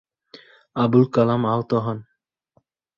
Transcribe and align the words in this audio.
আবুল 0.75 1.03
কালাম 1.13 1.41
আহত 1.45 1.71
হন। 1.85 1.97